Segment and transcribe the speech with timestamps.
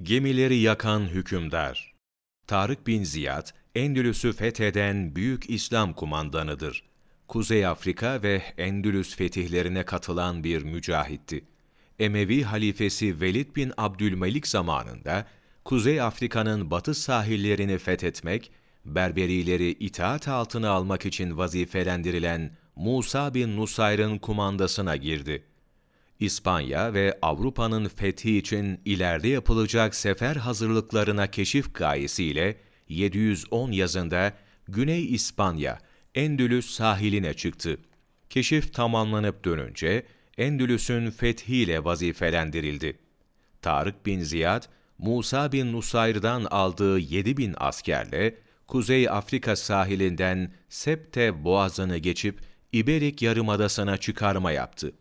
[0.00, 1.94] Gemileri yakan hükümdar
[2.46, 6.84] Tarık bin Ziyad, Endülüs'ü fetheden büyük İslam kumandanıdır.
[7.28, 11.44] Kuzey Afrika ve Endülüs fetihlerine katılan bir mücahitti.
[11.98, 15.26] Emevi halifesi Velid bin Abdülmelik zamanında
[15.64, 18.50] Kuzey Afrika'nın batı sahillerini fethetmek,
[18.84, 25.44] Berberileri itaat altına almak için vazifelendirilen Musa bin Nusayr'ın kumandasına girdi.
[26.24, 32.56] İspanya ve Avrupa'nın fethi için ileride yapılacak sefer hazırlıklarına keşif gayesiyle
[32.88, 34.32] 710 yazında
[34.68, 35.78] Güney İspanya,
[36.14, 37.78] Endülüs sahiline çıktı.
[38.30, 40.06] Keşif tamamlanıp dönünce
[40.38, 42.98] Endülüs'ün fethiyle vazifelendirildi.
[43.62, 44.64] Tarık bin Ziyad,
[44.98, 52.40] Musa bin Nusayr'dan aldığı 7 bin askerle Kuzey Afrika sahilinden Septe boğazını geçip
[52.72, 54.92] İberik Yarımadası'na çıkarma yaptı.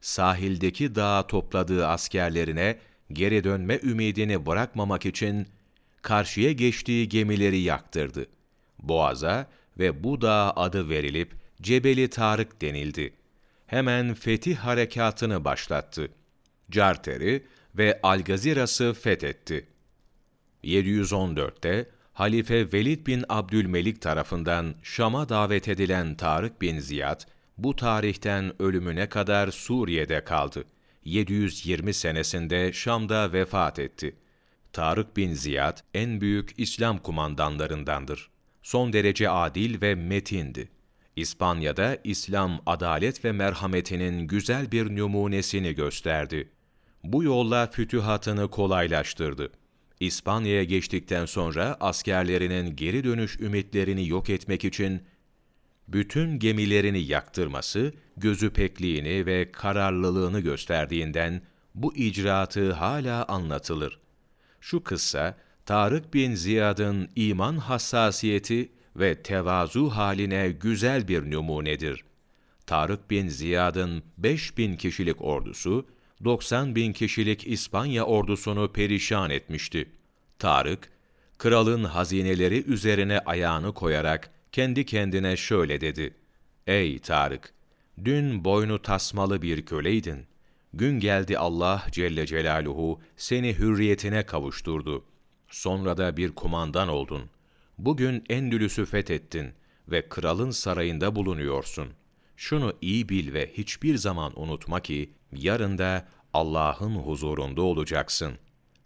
[0.00, 2.78] Sahildeki dağa topladığı askerlerine
[3.12, 5.46] geri dönme ümidini bırakmamak için
[6.02, 8.26] karşıya geçtiği gemileri yaktırdı.
[8.78, 9.46] Boğaza
[9.78, 13.12] ve bu dağa adı verilip Cebeli Tarık denildi.
[13.66, 16.08] Hemen fetih harekatını başlattı.
[16.70, 19.66] Carter'i ve Algaziras'ı fethetti.
[20.64, 27.20] 714'te Halife Velid bin Abdülmelik tarafından Şam'a davet edilen Tarık bin Ziyad,
[27.64, 30.64] bu tarihten ölümüne kadar Suriye'de kaldı.
[31.04, 34.16] 720 senesinde Şam'da vefat etti.
[34.72, 38.30] Tarık bin Ziyad en büyük İslam kumandanlarındandır.
[38.62, 40.68] Son derece adil ve metindi.
[41.16, 46.48] İspanya'da İslam adalet ve merhametinin güzel bir numunesini gösterdi.
[47.04, 49.52] Bu yolla fütühatını kolaylaştırdı.
[50.00, 55.02] İspanya'ya geçtikten sonra askerlerinin geri dönüş ümitlerini yok etmek için
[55.92, 61.42] bütün gemilerini yaktırması, gözü pekliğini ve kararlılığını gösterdiğinden
[61.74, 63.98] bu icraatı hala anlatılır.
[64.60, 65.36] Şu kıssa,
[65.66, 72.04] Tarık bin Ziyad'ın iman hassasiyeti ve tevazu haline güzel bir numunedir.
[72.66, 75.86] Tarık bin Ziyad'ın 5000 kişilik ordusu,
[76.24, 79.90] 90 bin kişilik İspanya ordusunu perişan etmişti.
[80.38, 80.88] Tarık,
[81.38, 86.14] kralın hazineleri üzerine ayağını koyarak kendi kendine şöyle dedi.
[86.66, 87.54] Ey Tarık!
[88.04, 90.26] Dün boynu tasmalı bir köleydin.
[90.74, 95.04] Gün geldi Allah Celle Celaluhu seni hürriyetine kavuşturdu.
[95.48, 97.30] Sonra da bir kumandan oldun.
[97.78, 99.52] Bugün Endülüs'ü fethettin
[99.88, 101.88] ve kralın sarayında bulunuyorsun.
[102.36, 108.32] Şunu iyi bil ve hiçbir zaman unutma ki yarın da Allah'ın huzurunda olacaksın.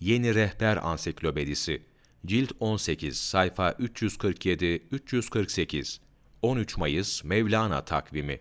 [0.00, 1.82] Yeni Rehber Ansiklopedisi
[2.26, 5.98] Cilt 18 sayfa 347-348
[6.42, 8.38] 13 Mayıs Mevlana takvimi